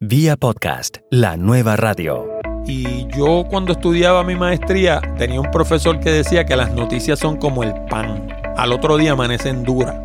[0.00, 2.28] Vía podcast, la nueva radio.
[2.66, 7.38] Y yo cuando estudiaba mi maestría tenía un profesor que decía que las noticias son
[7.38, 8.28] como el pan.
[8.58, 9.96] Al otro día amanecen duras.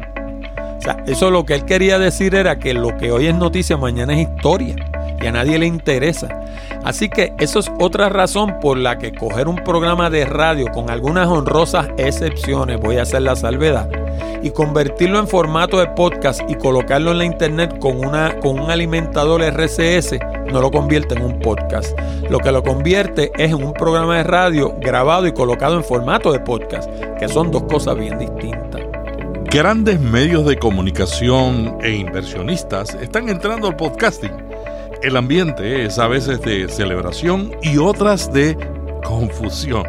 [0.77, 3.75] O sea, eso lo que él quería decir era que lo que hoy es noticia
[3.75, 4.90] mañana es historia
[5.21, 6.41] y a nadie le interesa.
[6.83, 10.89] Así que eso es otra razón por la que coger un programa de radio con
[10.89, 13.89] algunas honrosas excepciones, voy a hacer la salvedad,
[14.41, 18.71] y convertirlo en formato de podcast y colocarlo en la internet con, una, con un
[18.71, 20.15] alimentador RCS,
[20.51, 21.97] no lo convierte en un podcast.
[22.29, 26.31] Lo que lo convierte es en un programa de radio grabado y colocado en formato
[26.31, 28.81] de podcast, que son dos cosas bien distintas.
[29.51, 34.50] Grandes medios de comunicación e inversionistas están entrando al podcasting.
[35.01, 38.55] El ambiente es a veces de celebración y otras de
[39.03, 39.83] confusión.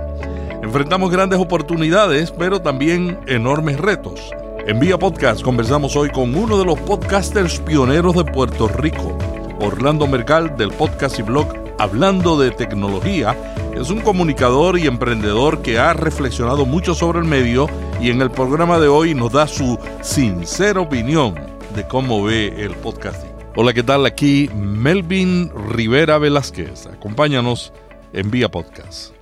[0.63, 4.31] Enfrentamos grandes oportunidades, pero también enormes retos.
[4.67, 9.19] En Vía Podcast conversamos hoy con uno de los podcasters pioneros de Puerto Rico,
[9.61, 11.47] Orlando Mercal del podcast y blog
[11.79, 13.37] Hablando de Tecnología.
[13.75, 17.67] Es un comunicador y emprendedor que ha reflexionado mucho sobre el medio
[18.01, 21.35] y en el programa de hoy nos da su sincera opinión
[21.77, 23.32] de cómo ve el podcasting.
[23.55, 24.07] Hola, ¿qué tal?
[24.07, 26.87] Aquí Melvin Rivera Velázquez.
[26.87, 27.71] Acompáñanos
[28.15, 29.13] en Vía Podcast.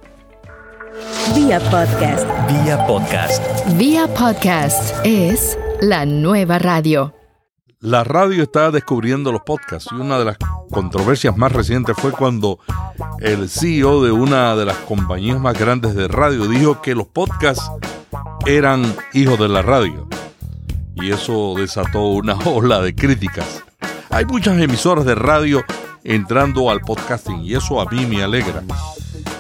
[1.35, 2.29] Vía Podcast.
[2.49, 3.43] Vía Podcast.
[3.77, 7.13] Vía Podcast es la nueva radio.
[7.81, 10.37] La radio está descubriendo los podcasts y una de las
[10.71, 12.61] controversias más recientes fue cuando
[13.19, 17.69] el CEO de una de las compañías más grandes de radio dijo que los podcasts
[18.47, 20.07] eran hijos de la radio.
[20.95, 23.65] Y eso desató una ola de críticas.
[24.11, 25.63] Hay muchas emisoras de radio
[26.03, 28.63] entrando al podcasting y eso a mí me alegra.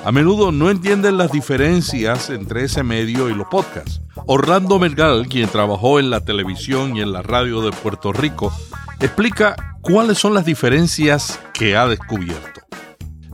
[0.04, 4.00] A menudo no entienden las diferencias entre ese medio y los podcasts.
[4.26, 8.52] Orlando Mergal, quien trabajó en la televisión y en la radio de Puerto Rico,
[9.00, 12.60] explica cuáles son las diferencias que ha descubierto.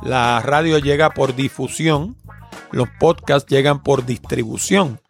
[0.02, 2.16] La radio llega por difusión,
[2.72, 5.00] los podcasts llegan por distribución.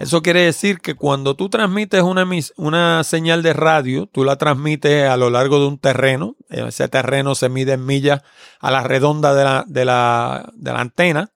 [0.00, 5.06] Eso quiere decir que cuando tú transmites una, una, señal de radio, tú la transmites
[5.06, 6.36] a lo largo de un terreno.
[6.48, 8.22] Ese terreno se mide en millas
[8.60, 11.34] a la redonda de la, de la, de la antena.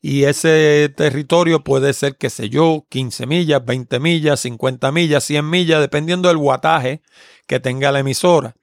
[0.00, 5.50] Y ese territorio puede ser, qué sé yo, 15 millas, 20 millas, 50 millas, 100
[5.50, 7.02] millas, dependiendo del guataje
[7.46, 8.56] que tenga la emisora.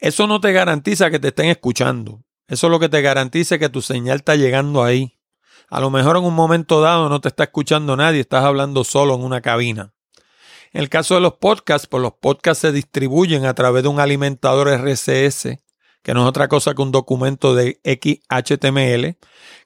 [0.00, 2.24] Eso no te garantiza que te estén escuchando.
[2.48, 5.13] Eso es lo que te garantiza que tu señal está llegando ahí.
[5.74, 9.16] A lo mejor en un momento dado no te está escuchando nadie, estás hablando solo
[9.16, 9.92] en una cabina.
[10.72, 13.98] En el caso de los podcasts, pues los podcasts se distribuyen a través de un
[13.98, 15.58] alimentador RCS,
[16.04, 19.16] que no es otra cosa que un documento de XHTML,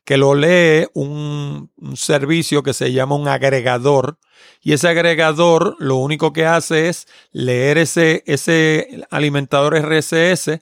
[0.06, 4.18] que lo lee un, servicio que se llama un agregador.
[4.62, 10.58] Y ese agregador lo único que hace es leer ese, ese alimentador RSS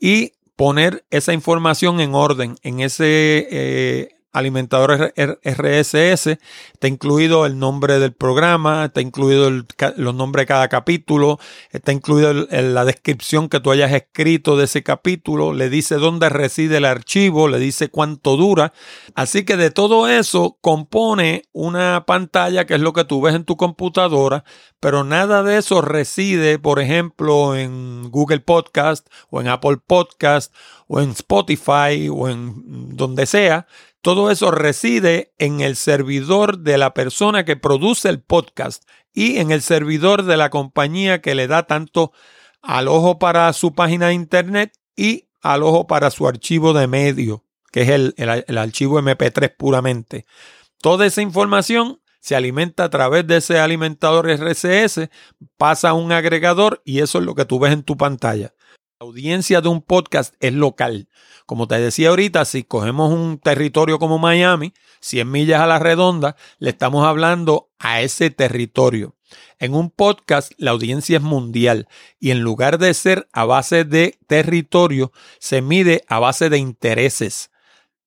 [0.00, 6.38] y poner esa información en orden en ese eh, alimentador RSS,
[6.72, 11.38] está incluido el nombre del programa, está incluido los nombres de cada capítulo,
[11.70, 16.76] está incluido la descripción que tú hayas escrito de ese capítulo, le dice dónde reside
[16.76, 18.72] el archivo, le dice cuánto dura.
[19.14, 23.44] Así que de todo eso compone una pantalla que es lo que tú ves en
[23.44, 24.44] tu computadora,
[24.80, 30.54] pero nada de eso reside, por ejemplo, en Google Podcast o en Apple Podcast
[30.86, 33.66] o en Spotify o en donde sea,
[34.06, 39.50] todo eso reside en el servidor de la persona que produce el podcast y en
[39.50, 42.12] el servidor de la compañía que le da tanto
[42.62, 47.42] al ojo para su página de internet y al ojo para su archivo de medio,
[47.72, 50.24] que es el, archivo MP3 puramente.
[50.80, 55.10] Toda esa información se alimenta a través de ese alimentador RCS,
[55.56, 58.54] pasa a un agregador y eso es lo que tú ves en tu pantalla.
[58.98, 61.10] Audiencia de un podcast es local.
[61.44, 66.34] Como te decía ahorita, si cogemos un territorio como Miami, 100 millas a la redonda,
[66.58, 69.14] le estamos hablando a ese territorio.
[69.58, 74.18] En un podcast la audiencia es mundial y en lugar de ser a base de
[74.28, 77.50] territorio, se mide a base de intereses.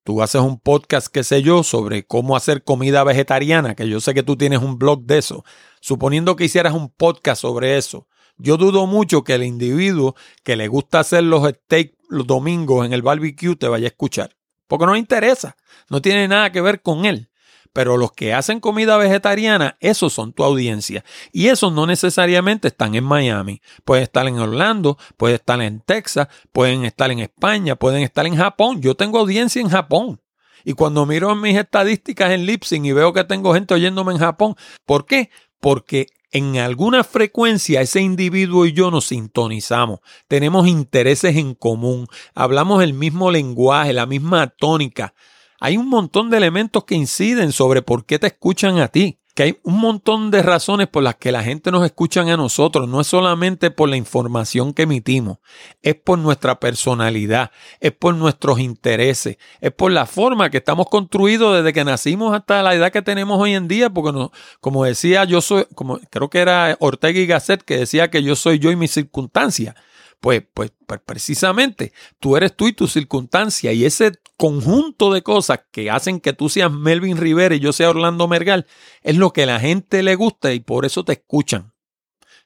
[0.04, 4.16] Tú haces un podcast, qué sé yo, sobre cómo hacer comida vegetariana, que yo sé
[4.16, 5.46] que tú tienes un blog de eso.
[5.81, 8.08] Suponiendo que hicieras un podcast sobre eso,
[8.40, 12.94] yo dudo mucho que el individuo que le gusta hacer los steaks los domingos en
[12.94, 14.36] el barbecue te vaya a escuchar.
[14.68, 15.56] Porque no le interesa.
[15.90, 17.30] No tiene nada que ver con él.
[17.72, 21.06] Pero los que hacen comida vegetariana, esos son tu audiencia.
[21.32, 23.62] Y esos no necesariamente están en Miami.
[23.86, 28.36] Pueden estar en Orlando, pueden estar en Texas, pueden estar en España, pueden estar en
[28.36, 28.82] Japón.
[28.82, 30.22] Yo tengo audiencia en Japón.
[30.66, 34.56] Y cuando miro mis estadísticas en Lipsing y veo que tengo gente oyéndome en Japón,
[34.86, 35.30] ¿por qué?
[35.60, 42.84] Porque en alguna frecuencia ese individuo y yo nos sintonizamos, tenemos intereses en común, hablamos
[42.84, 45.14] el mismo lenguaje, la misma tónica.
[45.60, 49.44] Hay un montón de elementos que inciden sobre por qué te escuchan a ti que
[49.44, 52.90] hay un montón de razones por las que la gente nos escucha a nosotros.
[52.90, 55.38] No es solamente por la información que emitimos,
[55.82, 57.50] es por nuestra personalidad,
[57.80, 62.62] es por nuestros intereses, es por la forma que estamos construidos desde que nacimos hasta
[62.62, 63.90] la edad que tenemos hoy en día.
[63.90, 68.10] Porque, no, como decía, yo soy, como creo que era Ortega y Gasset que decía
[68.10, 69.74] que yo soy yo y mis circunstancias.
[70.20, 75.60] Pues, pues, pues, precisamente tú eres tú y tu circunstancia y ese conjunto de cosas
[75.70, 78.66] que hacen que tú seas Melvin Rivera y yo sea Orlando Mergal
[79.04, 81.74] es lo que a la gente le gusta y por eso te escuchan.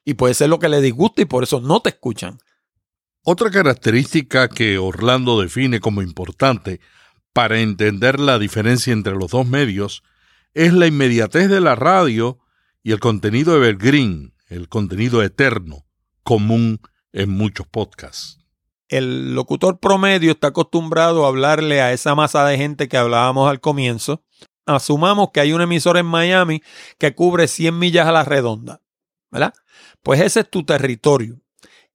[0.03, 2.39] Y puede ser lo que le disgusta y por eso no te escuchan.
[3.21, 6.81] Otra característica que Orlando define como importante
[7.31, 10.01] para entender la diferencia entre los dos medios
[10.55, 12.39] es la inmediatez de la radio
[12.81, 15.85] y el contenido evergreen, el contenido eterno,
[16.23, 16.79] común
[17.11, 18.42] en muchos podcasts.
[18.93, 23.59] El locutor promedio está acostumbrado a hablarle a esa masa de gente que hablábamos al
[23.59, 24.23] comienzo.
[24.67, 26.61] Asumamos que hay un emisor en Miami
[26.99, 28.81] que cubre 100 millas a la redonda,
[29.31, 29.55] ¿verdad?
[30.03, 31.41] Pues ese es tu territorio.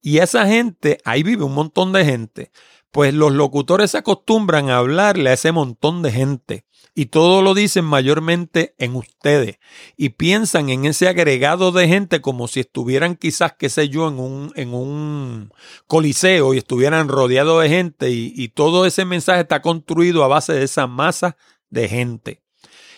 [0.01, 2.51] Y esa gente, ahí vive un montón de gente.
[2.91, 7.53] Pues los locutores se acostumbran a hablarle a ese montón de gente y todo lo
[7.53, 9.59] dicen mayormente en ustedes
[9.95, 14.19] y piensan en ese agregado de gente como si estuvieran quizás, qué sé yo, en
[14.19, 15.53] un, en un
[15.87, 20.53] coliseo y estuvieran rodeados de gente y, y todo ese mensaje está construido a base
[20.53, 21.37] de esa masa
[21.69, 22.43] de gente.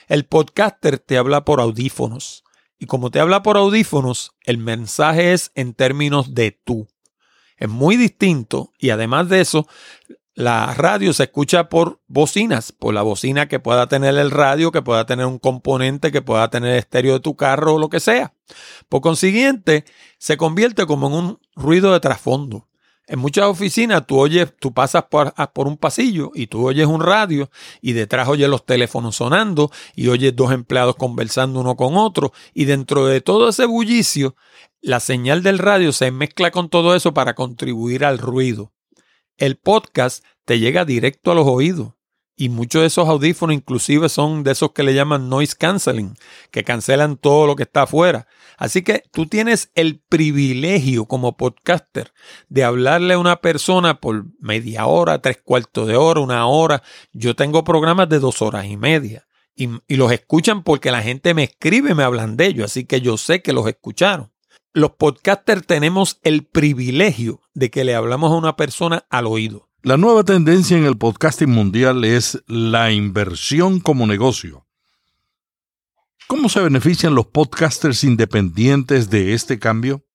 [0.08, 2.44] El podcaster te habla por audífonos
[2.82, 6.88] y como te habla por audífonos, el mensaje es en términos de tú.
[7.56, 9.68] Es muy distinto y además de eso,
[10.34, 14.82] la radio se escucha por bocinas, por la bocina que pueda tener el radio, que
[14.82, 18.00] pueda tener un componente, que pueda tener el estéreo de tu carro o lo que
[18.00, 18.34] sea.
[18.88, 19.86] Por consiguiente,
[20.18, 22.68] se convierte como en un ruido de trasfondo.
[23.08, 27.02] En muchas oficinas tú oyes, tú pasas por, por, un pasillo y tú oyes un
[27.02, 27.50] radio
[27.82, 32.66] y detrás oyes los teléfonos sonando y oyes dos empleados conversando uno con otro y
[32.66, 34.36] dentro de todo ese bullicio,
[34.80, 38.72] la señal del radio se mezcla con todo eso para contribuir al ruido
[39.42, 41.94] el podcast te llega directo a los oídos.
[42.38, 46.16] Y muchos de esos audífonos inclusive son de esos que le llaman noise canceling,
[46.50, 48.28] que cancelan todo lo que está afuera.
[48.58, 52.14] Así que tú tienes el privilegio como podcaster
[52.50, 56.84] de hablarle a una persona por media hora, tres cuartos de hora, una hora.
[57.12, 59.28] Yo tengo programas de dos horas y media.
[59.56, 62.66] Y, y los escuchan porque la gente me escribe me hablan de ellos.
[62.66, 64.32] Así que yo sé que los escucharon
[64.74, 69.70] los podcasters tenemos el privilegio de que le hablamos a una persona al oído.
[69.84, 74.68] La nueva tendencia en el podcasting mundial es la inversión como negocio.
[76.28, 80.06] ¿Cómo se benefician los podcasters independientes de este cambio?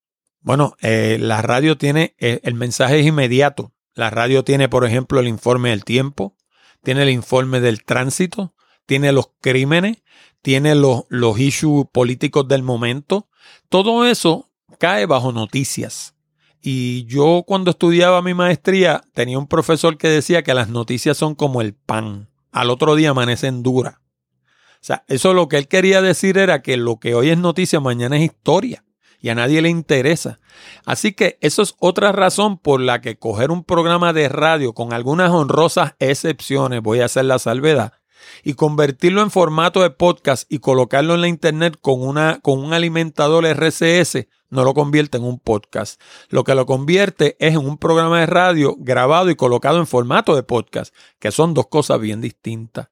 [0.40, 3.74] Bueno, eh, la radio tiene, eh, el mensaje es inmediato.
[3.94, 6.36] La radio tiene, por ejemplo, el informe del tiempo,
[6.82, 8.54] tiene el informe del tránsito,
[8.86, 9.98] tiene los crímenes,
[10.46, 13.28] tiene los, los issues políticos del momento.
[13.68, 14.48] Todo eso
[14.78, 16.14] cae bajo noticias.
[16.62, 21.34] Y yo cuando estudiaba mi maestría tenía un profesor que decía que las noticias son
[21.34, 22.30] como el pan.
[22.52, 23.94] Al otro día amanecen duras.
[23.94, 27.80] O sea, eso lo que él quería decir era que lo que hoy es noticia,
[27.80, 28.84] mañana es historia.
[29.20, 30.38] Y a nadie le interesa.
[30.84, 34.92] Así que eso es otra razón por la que coger un programa de radio con
[34.92, 37.94] algunas honrosas excepciones, voy a hacer la salvedad,
[38.42, 42.72] y convertirlo en formato de podcast y colocarlo en la internet con, una, con un
[42.72, 46.00] alimentador RCS no lo convierte en un podcast.
[46.28, 50.36] Lo que lo convierte es en un programa de radio grabado y colocado en formato
[50.36, 52.88] de podcast, que son dos cosas bien distintas.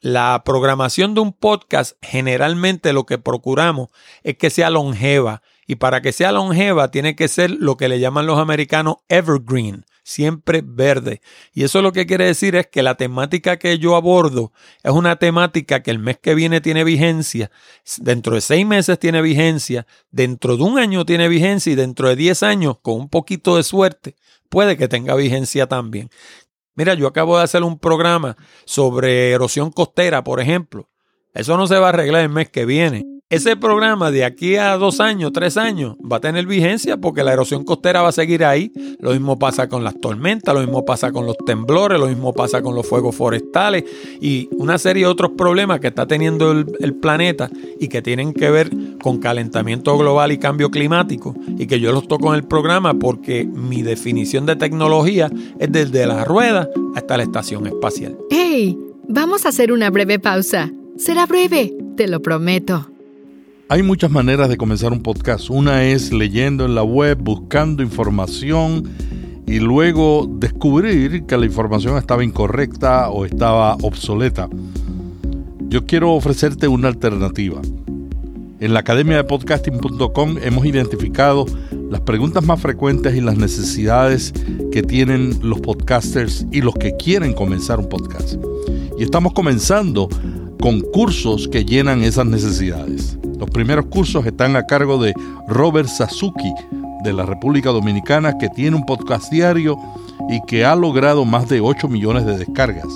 [0.00, 3.88] La programación de un podcast generalmente lo que procuramos
[4.22, 8.00] es que sea longeva y para que sea longeva tiene que ser lo que le
[8.00, 11.20] llaman los americanos evergreen, siempre verde.
[11.52, 14.52] Y eso lo que quiere decir es que la temática que yo abordo
[14.84, 17.50] es una temática que el mes que viene tiene vigencia,
[17.98, 22.16] dentro de seis meses tiene vigencia, dentro de un año tiene vigencia y dentro de
[22.16, 24.14] diez años, con un poquito de suerte,
[24.48, 26.10] puede que tenga vigencia también.
[26.76, 30.90] Mira, yo acabo de hacer un programa sobre erosión costera, por ejemplo.
[31.32, 34.76] Eso no se va a arreglar el mes que viene ese programa de aquí a
[34.76, 38.44] dos años, tres años, va a tener vigencia porque la erosión costera va a seguir
[38.44, 38.72] ahí.
[39.00, 42.62] Lo mismo pasa con las tormentas, lo mismo pasa con los temblores, lo mismo pasa
[42.62, 43.84] con los fuegos forestales
[44.20, 47.50] y una serie de otros problemas que está teniendo el, planeta
[47.80, 48.70] y que tienen que ver
[49.02, 53.44] con calentamiento global y cambio climático y que yo los toco en el programa porque
[53.44, 58.16] mi definición de tecnología es desde la rueda hasta la estación espacial.
[58.30, 58.78] ¡Hey!
[59.08, 60.70] Vamos a hacer una breve pausa.
[60.96, 62.93] Será breve, te lo prometo.
[63.74, 65.50] Hay muchas maneras de comenzar un podcast.
[65.50, 68.88] Una es leyendo en la web, buscando información
[69.48, 74.48] y luego descubrir que la información estaba incorrecta o estaba obsoleta.
[75.66, 77.60] Yo quiero ofrecerte una alternativa.
[78.60, 81.44] En la academia de podcasting.com hemos identificado
[81.90, 84.32] las preguntas más frecuentes y las necesidades
[84.70, 88.36] que tienen los podcasters y los que quieren comenzar un podcast.
[88.96, 90.08] Y estamos comenzando
[90.60, 93.13] con cursos que llenan esas necesidades.
[93.38, 95.14] Los primeros cursos están a cargo de
[95.48, 96.52] Robert Sasuki
[97.02, 99.78] de la República Dominicana que tiene un podcast diario
[100.30, 102.88] y que ha logrado más de 8 millones de descargas.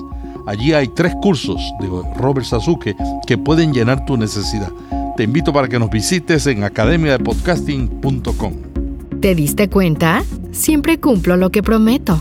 [0.47, 4.73] Allí hay tres cursos de Robert Sasuke que pueden llenar tu necesidad.
[5.17, 8.53] Te invito para que nos visites en academiadepodcasting.com.
[9.21, 10.23] ¿Te diste cuenta?
[10.53, 12.19] Siempre cumplo lo que prometo.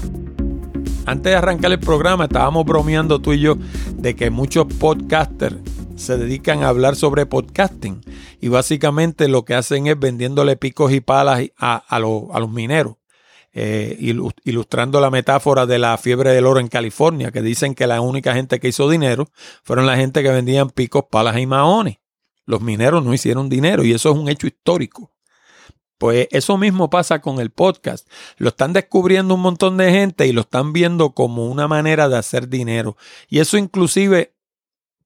[1.05, 3.55] Antes de arrancar el programa estábamos bromeando tú y yo
[3.95, 5.55] de que muchos podcasters
[5.97, 8.01] se dedican a hablar sobre podcasting
[8.39, 12.95] y básicamente lo que hacen es vendiéndole picos y palas a, los mineros.
[13.59, 13.97] Eh,
[14.43, 18.35] ilustrando la metáfora de la fiebre del oro en California, que dicen que la única
[18.35, 19.31] gente que hizo dinero
[19.63, 21.97] fueron la gente que vendían picos, palas y maones.
[22.45, 25.11] Los mineros no hicieron dinero y eso es un hecho histórico.
[25.97, 28.07] Pues eso mismo pasa con el podcast.
[28.37, 32.17] Lo están descubriendo un montón de gente y lo están viendo como una manera de
[32.17, 32.95] hacer dinero.
[33.27, 34.36] Y eso inclusive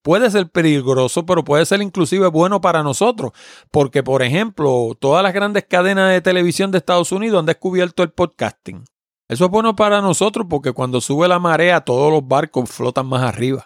[0.02, 3.32] puede ser peligroso, pero puede ser inclusive bueno para nosotros.
[3.72, 8.12] Porque, por ejemplo, todas las grandes cadenas de televisión de Estados Unidos han descubierto el
[8.12, 8.84] podcasting.
[9.28, 13.24] Eso es bueno para nosotros porque cuando sube la marea todos los barcos flotan más
[13.24, 13.66] arriba.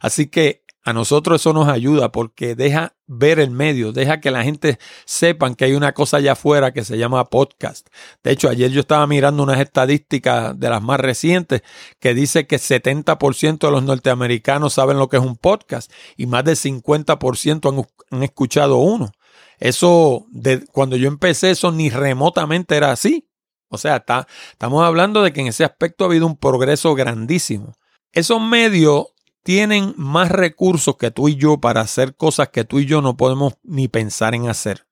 [0.00, 4.42] Así que a nosotros eso nos ayuda porque deja ver el medio, deja que la
[4.42, 7.88] gente sepan que hay una cosa allá afuera que se llama podcast.
[8.24, 11.62] De hecho, ayer yo estaba mirando unas estadísticas de las más recientes
[12.00, 16.44] que dice que 70% de los norteamericanos saben lo que es un podcast y más
[16.44, 19.12] del 50% han, escuchado uno.
[19.60, 23.28] Eso, de, cuando yo empecé, eso ni remotamente era así.
[23.68, 27.74] O sea, está, estamos hablando de que en ese aspecto ha habido un progreso grandísimo.
[28.12, 29.11] Esos medios
[29.42, 33.16] tienen más recursos que tú y yo para hacer cosas que tú y yo no
[33.16, 34.86] podemos ni pensar en hacer.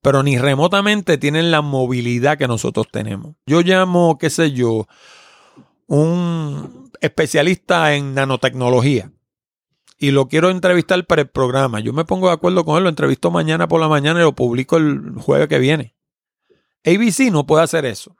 [0.00, 3.36] Pero ni remotamente tienen la movilidad que nosotros tenemos.
[3.46, 4.86] Yo llamo, qué sé yo,
[5.86, 9.12] un especialista en nanotecnología
[9.98, 11.78] y lo quiero entrevistar para el programa.
[11.78, 14.34] Yo me pongo de acuerdo con él, lo entrevisto mañana por la mañana y lo
[14.34, 15.94] publico el jueves que viene.
[16.84, 18.16] ABC no puede hacer eso.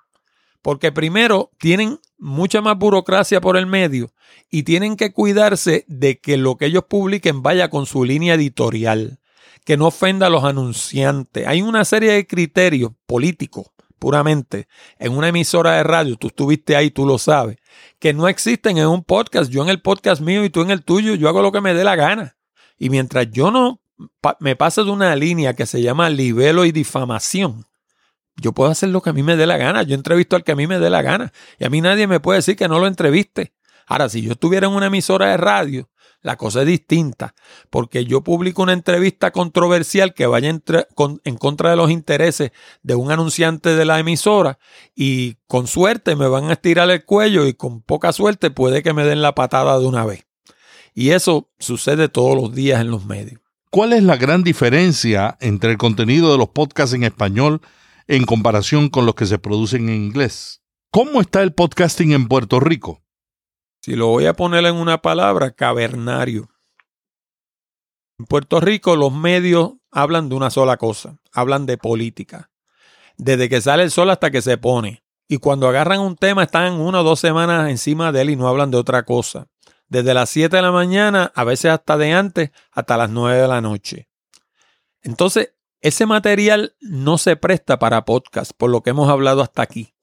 [0.62, 4.12] Porque primero tienen mucha más burocracia por el medio
[4.48, 9.18] y tienen que cuidarse de que lo que ellos publiquen vaya con su línea editorial,
[9.64, 11.46] que no ofenda a los anunciantes.
[11.46, 13.66] Hay una serie de criterios políticos
[13.98, 14.66] puramente
[14.98, 17.58] en una emisora de radio, tú estuviste ahí, tú lo sabes,
[18.00, 19.48] que no existen en un podcast.
[19.48, 21.72] Yo en el podcast mío y tú en el tuyo, yo hago lo que me
[21.72, 22.36] dé la gana.
[22.78, 23.80] Y mientras yo no
[24.40, 27.64] me pase de una línea que se llama libelo y difamación,
[28.36, 29.82] yo puedo hacer lo que a mí me dé la gana.
[29.82, 31.32] Yo entrevisto al que a mí me dé la gana.
[31.58, 33.52] Y a mí nadie me puede decir que no lo entreviste.
[33.86, 35.90] Ahora, si yo estuviera en una emisora de radio,
[36.22, 37.34] la cosa es distinta,
[37.68, 43.10] porque yo publico una entrevista controversial que vaya en contra de los intereses de un
[43.10, 44.58] anunciante de la emisora
[44.94, 48.92] y con suerte me van a estirar el cuello y con poca suerte puede que
[48.92, 50.24] me den la patada de una vez.
[50.94, 53.40] Y eso sucede todos los días en los medios.
[53.70, 57.62] ¿Cuál es la gran diferencia entre el contenido de los podcasts en español
[58.06, 60.62] en comparación con los que se producen en inglés.
[60.90, 63.02] ¿Cómo está el podcasting en Puerto Rico?
[63.80, 66.48] Si lo voy a poner en una palabra, cavernario.
[68.18, 72.50] En Puerto Rico los medios hablan de una sola cosa, hablan de política.
[73.16, 75.02] Desde que sale el sol hasta que se pone.
[75.28, 78.48] Y cuando agarran un tema están una o dos semanas encima de él y no
[78.48, 79.48] hablan de otra cosa.
[79.88, 83.48] Desde las 7 de la mañana, a veces hasta de antes, hasta las 9 de
[83.48, 84.08] la noche.
[85.02, 89.94] Entonces, ese material no se presta para podcast, por lo que hemos hablado hasta aquí.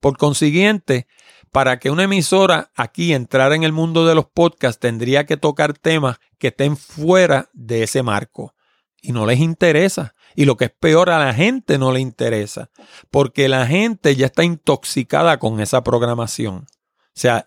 [0.00, 1.06] Por consiguiente,
[1.52, 5.74] para que una emisora aquí entrara en el mundo de los podcasts, tendría que tocar
[5.74, 8.54] temas que estén fuera de ese marco.
[9.00, 10.14] Y no les interesa.
[10.34, 12.70] Y lo que es peor, a la gente no le interesa.
[13.10, 16.66] Porque la gente ya está intoxicada con esa programación.
[16.66, 17.46] O sea,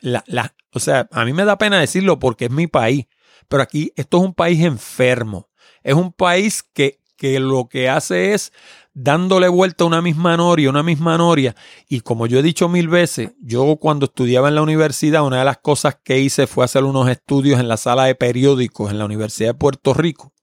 [0.73, 3.07] o sea, a mí me da pena decirlo porque es mi país.
[3.47, 5.49] Pero aquí esto es un país enfermo.
[5.83, 8.53] Es un país que que lo que hace es
[8.93, 11.53] dándole vuelta a una misma noria, una misma noria.
[11.89, 15.45] Y como yo he dicho mil veces, yo cuando estudiaba en la universidad, una de
[15.45, 19.05] las cosas que hice fue hacer unos estudios en la sala de periódicos en la
[19.05, 20.33] Universidad de Puerto Rico.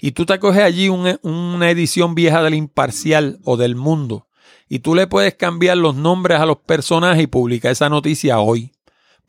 [0.00, 4.26] Y tú te coges allí una edición vieja del Imparcial o del Mundo.
[4.68, 8.72] Y tú le puedes cambiar los nombres a los personajes y publicar esa noticia hoy.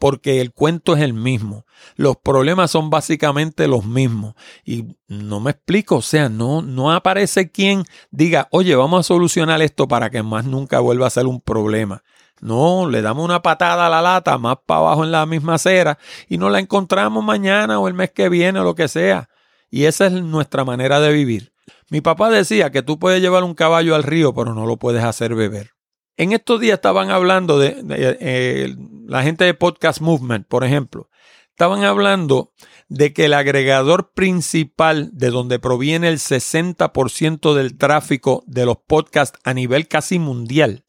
[0.03, 1.65] Porque el cuento es el mismo.
[1.95, 4.36] Los problemas son básicamente los mismos.
[4.65, 9.62] Y no me explico, o sea, no, no aparece quien diga, oye, vamos a solucionar
[9.62, 12.03] esto para que más nunca vuelva a ser un problema.
[12.41, 15.98] No, le damos una patada a la lata más para abajo en la misma acera
[16.27, 19.29] y no la encontramos mañana o el mes que viene o lo que sea.
[19.69, 21.53] Y esa es nuestra manera de vivir.
[21.89, 25.05] Mi papá decía que tú puedes llevar un caballo al río, pero no lo puedes
[25.05, 25.69] hacer beber.
[26.17, 31.10] En estos días estaban hablando de, eh, la gente de Podcast Movement, por ejemplo.
[31.50, 32.51] Estaban hablando
[32.89, 39.39] de que el agregador principal de donde proviene el 60% del tráfico de los podcasts
[39.43, 40.83] a nivel casi mundial.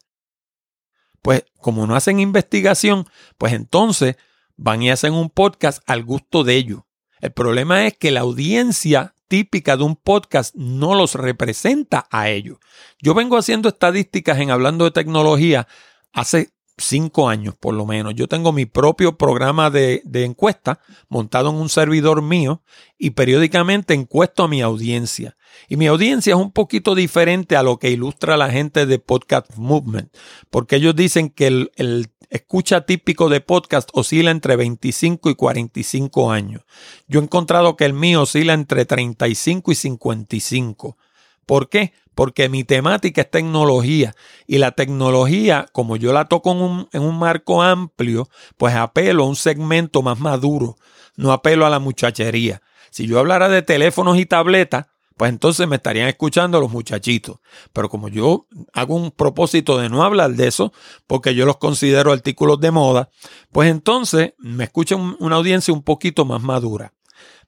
[1.21, 3.05] Pues como no hacen investigación,
[3.37, 4.15] pues entonces
[4.55, 6.81] van y hacen un podcast al gusto de ellos.
[7.21, 12.57] El problema es que la audiencia típica de un podcast no los representa a ellos.
[12.99, 15.67] Yo vengo haciendo estadísticas en hablando de tecnología
[16.11, 18.15] hace cinco años por lo menos.
[18.15, 22.61] Yo tengo mi propio programa de, de, encuesta montado en un servidor mío
[22.97, 25.37] y periódicamente encuesto a mi audiencia.
[25.69, 29.55] Y mi audiencia es un poquito diferente a lo que ilustra la gente de Podcast
[29.55, 30.13] Movement,
[30.49, 36.31] porque ellos dicen que el, el escucha típico de podcast oscila entre 25 y 45
[36.31, 36.63] años.
[37.07, 40.97] Yo he encontrado que el mío oscila entre 35 y 55.
[41.45, 41.93] ¿Por qué?
[42.15, 44.15] Porque mi temática es tecnología
[44.47, 49.35] y la tecnología, como yo la toco en un, marco amplio, pues apelo a un
[49.35, 50.77] segmento más maduro,
[51.17, 52.61] no apelo a la muchachería.
[52.89, 57.39] Si yo hablara de teléfonos y tabletas, pues entonces me estarían escuchando los muchachitos.
[57.73, 60.73] Pero como yo hago un propósito de no hablar de eso,
[61.07, 63.09] porque yo los considero artículos de moda,
[63.51, 66.93] pues entonces me escuchan una audiencia un poquito más madura.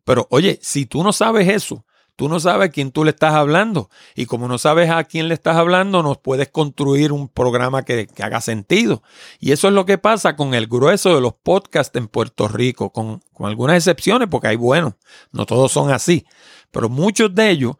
[0.03, 1.83] Pero oye, si tú no sabes eso,
[2.17, 3.89] tú no sabes a quién tú le estás hablando.
[4.15, 8.07] Y como no sabes a quién le estás hablando, no puedes construir un programa que,
[8.07, 9.03] que, haga sentido.
[9.39, 12.91] Y eso es lo que pasa con el grueso de los podcasts en Puerto Rico,
[12.91, 14.95] con, con algunas excepciones, porque hay buenos,
[15.31, 16.25] no todos son así.
[16.71, 17.75] Pero muchos de ellos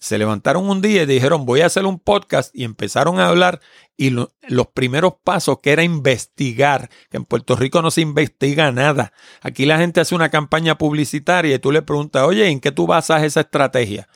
[0.00, 3.60] se levantaron un día y dijeron voy a hacer un podcast y empezaron a hablar
[3.96, 9.12] y los primeros pasos que era investigar, que en Puerto Rico no se investiga nada.
[9.42, 12.86] Aquí la gente hace una campaña publicitaria y tú le preguntas, oye, ¿en qué tú
[12.86, 14.08] basas esa estrategia?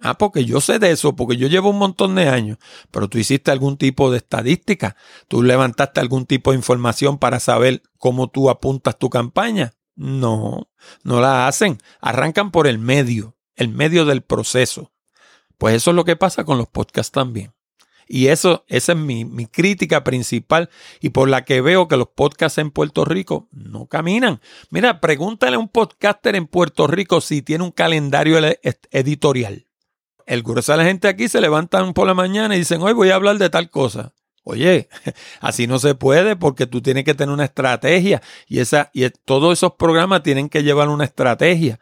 [0.00, 2.58] Ah, porque yo sé de eso, porque yo llevo un montón de años,
[2.90, 4.96] pero tú hiciste algún tipo de estadística,
[5.28, 9.72] tú levantaste algún tipo de información para saber cómo tú apuntas tu campaña.
[9.94, 10.68] No,
[11.04, 14.92] no la hacen, arrancan por el medio el medio del proceso.
[15.62, 17.52] Pues eso es lo que pasa con los podcasts también.
[18.08, 20.70] Y eso, esa es mi, mi, crítica principal
[21.00, 24.40] y por la que veo que los podcasts en Puerto Rico no caminan.
[24.70, 28.40] Mira, pregúntale a un podcaster en Puerto Rico si tiene un calendario
[28.90, 29.68] editorial.
[30.26, 33.10] El grueso de la gente aquí se levantan por la mañana y dicen, hoy voy
[33.10, 34.14] a hablar de tal cosa.
[34.42, 34.88] Oye,
[35.40, 39.52] así no se puede porque tú tienes que tener una estrategia y, esa, y todos
[39.60, 41.78] esos programas tienen que llevar una estrategia.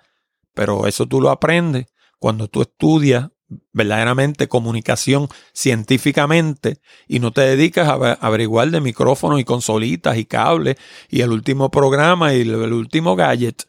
[0.52, 1.86] Pero eso tú lo aprendes
[2.18, 3.30] cuando tú estudias
[3.72, 10.76] verdaderamente comunicación científicamente y no te dedicas a averiguar de micrófonos y consolitas y cables
[11.08, 13.64] y el último programa y el, último gadget.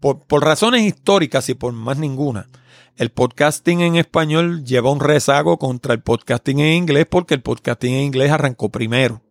[0.00, 2.48] Por, por razones históricas y por más ninguna,
[2.96, 7.94] el podcasting en español lleva un rezago contra el podcasting en inglés porque el podcasting
[7.94, 9.22] en inglés arrancó primero.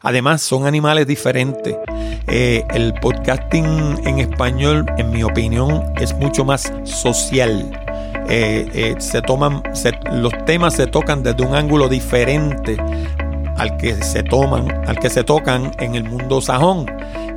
[0.00, 1.76] Además, son animales diferentes.
[2.28, 3.64] Eh, el podcasting
[4.06, 7.85] en español, en mi opinión, es mucho más social.
[8.28, 9.62] Eh, eh, se toman,
[10.12, 12.76] los temas se tocan desde un ángulo diferente
[13.56, 16.86] al que se toman, al que se tocan en el mundo sajón.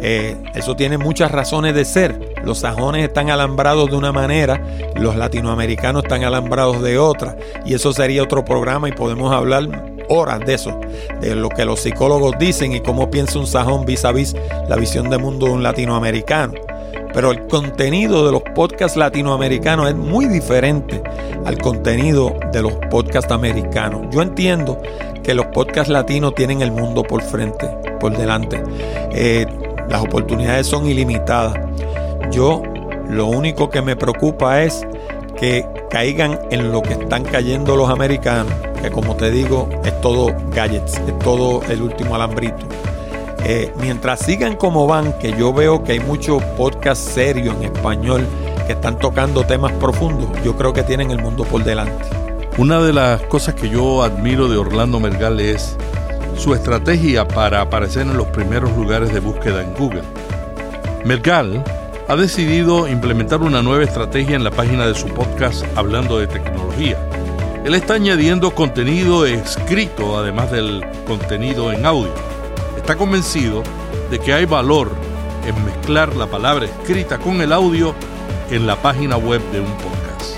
[0.02, 2.34] eso tiene muchas razones de ser.
[2.44, 4.62] Los sajones están alambrados de una manera,
[4.96, 7.38] los latinoamericanos están alambrados de otra.
[7.66, 9.68] Y eso sería otro programa y podemos hablar
[10.10, 10.78] horas de eso,
[11.22, 14.36] de lo que los psicólogos dicen y cómo piensa un sajón vis a vis
[14.68, 16.54] la visión de mundo de un latinoamericano.
[17.14, 21.02] Pero el contenido de los podcasts latinoamericanos es muy diferente
[21.46, 24.08] al contenido de los podcasts americanos.
[24.12, 24.82] Yo entiendo
[25.24, 27.68] que los podcasts latinos tienen el mundo por frente,
[28.00, 28.62] por delante.
[29.12, 29.46] Eh,
[29.90, 31.58] las oportunidades son ilimitadas.
[32.32, 32.62] Yo
[33.10, 34.86] lo único que me preocupa es
[35.40, 40.34] que caigan en lo que están cayendo los americanos que como te digo, es todo
[40.52, 42.66] gadgets, es todo el último alambrito.
[43.46, 48.28] Eh, mientras sigan como van, que yo veo que hay muchos podcasts serios en español
[48.68, 52.06] que están tocando temas profundos, yo creo que tienen el mundo por delante.
[52.58, 55.78] Una de las cosas que yo admiro de Orlando Mergal es
[56.38, 60.04] su estrategia para aparecer en los primeros lugares de búsqueda en Google.
[61.06, 61.64] Mergal
[62.08, 66.98] ha decidido implementar una nueva estrategia en la página de su podcast hablando de tecnología
[67.66, 72.29] él está añadiendo contenido escrito además del contenido en audio.
[72.90, 73.62] Está convencido
[74.10, 74.90] de que hay valor
[75.46, 77.94] en mezclar la palabra escrita con el audio
[78.50, 80.36] en la página web de un podcast.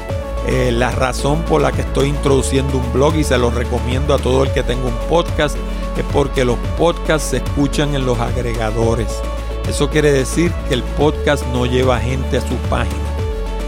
[0.49, 4.17] Eh, la razón por la que estoy introduciendo un blog y se lo recomiendo a
[4.17, 5.55] todo el que tenga un podcast
[5.97, 9.07] es porque los podcasts se escuchan en los agregadores.
[9.69, 12.99] Eso quiere decir que el podcast no lleva gente a su página.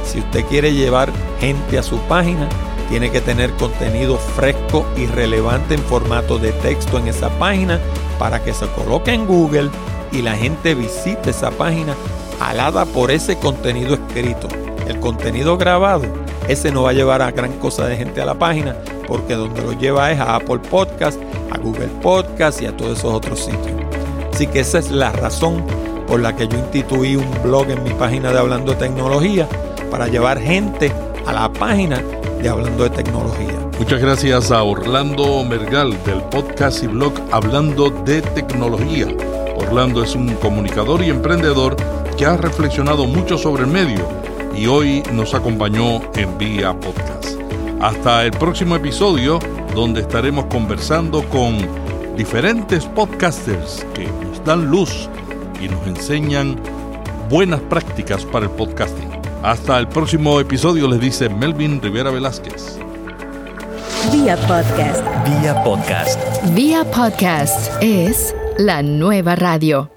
[0.03, 2.49] Si usted quiere llevar gente a su página,
[2.89, 7.79] tiene que tener contenido fresco y relevante en formato de texto en esa página
[8.23, 9.69] para que se coloque en Google
[10.13, 11.93] y la gente visite esa página
[12.39, 14.47] alada por ese contenido escrito.
[14.87, 16.05] El contenido grabado,
[16.47, 18.77] ese no va a llevar a gran cosa de gente a la página
[19.09, 21.19] porque donde lo lleva es a Apple Podcast,
[21.51, 23.75] a Google Podcast y a todos esos otros sitios.
[24.33, 25.61] Así que esa es la razón
[26.07, 29.49] por la que yo instituí un blog en mi página de Hablando de Tecnología
[29.91, 30.93] para llevar gente
[31.27, 32.01] a la página
[32.47, 33.69] Hablando de Tecnología.
[33.79, 39.07] Muchas gracias a Orlando Mergal del podcast y blog Hablando de Tecnología.
[39.55, 41.77] Orlando es un comunicador y emprendedor
[42.17, 44.05] que ha reflexionado mucho sobre el medio
[44.55, 47.39] y hoy nos acompañó en Vía Podcast.
[47.81, 49.39] Hasta el próximo episodio
[49.73, 51.57] donde estaremos conversando con
[52.17, 55.09] diferentes podcasters que nos dan luz
[55.61, 56.59] y nos enseñan
[57.29, 59.12] buenas prácticas para el podcasting.
[59.43, 62.79] Hasta el próximo episodio les dice Melvin Rivera Velázquez.
[64.13, 65.03] Vía Podcast.
[65.27, 66.17] Vía Podcast.
[66.53, 69.91] Vía Podcast es la nueva radio.